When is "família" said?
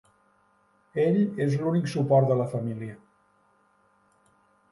2.55-2.97